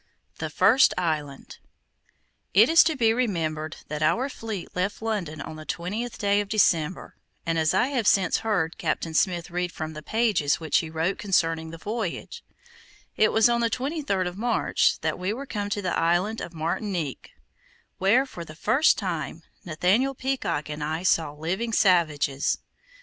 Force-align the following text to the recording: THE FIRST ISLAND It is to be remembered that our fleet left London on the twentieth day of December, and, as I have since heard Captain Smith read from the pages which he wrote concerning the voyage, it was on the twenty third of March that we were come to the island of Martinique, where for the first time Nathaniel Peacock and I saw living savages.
THE 0.39 0.49
FIRST 0.49 0.95
ISLAND 0.97 1.59
It 2.55 2.69
is 2.69 2.83
to 2.85 2.95
be 2.95 3.13
remembered 3.13 3.77
that 3.87 4.01
our 4.01 4.29
fleet 4.29 4.75
left 4.75 4.99
London 4.99 5.39
on 5.39 5.57
the 5.57 5.63
twentieth 5.63 6.17
day 6.17 6.41
of 6.41 6.49
December, 6.49 7.13
and, 7.45 7.59
as 7.59 7.71
I 7.75 7.89
have 7.89 8.07
since 8.07 8.37
heard 8.37 8.79
Captain 8.79 9.13
Smith 9.13 9.51
read 9.51 9.71
from 9.71 9.93
the 9.93 10.01
pages 10.01 10.59
which 10.59 10.79
he 10.79 10.89
wrote 10.89 11.19
concerning 11.19 11.69
the 11.69 11.77
voyage, 11.77 12.43
it 13.15 13.31
was 13.31 13.47
on 13.47 13.61
the 13.61 13.69
twenty 13.69 14.01
third 14.01 14.25
of 14.25 14.39
March 14.39 14.99
that 15.01 15.19
we 15.19 15.33
were 15.33 15.45
come 15.45 15.69
to 15.69 15.83
the 15.83 15.95
island 15.95 16.41
of 16.41 16.51
Martinique, 16.51 17.29
where 17.99 18.25
for 18.25 18.43
the 18.43 18.55
first 18.55 18.97
time 18.97 19.43
Nathaniel 19.65 20.15
Peacock 20.15 20.67
and 20.67 20.83
I 20.83 21.03
saw 21.03 21.31
living 21.31 21.71
savages. 21.73 22.57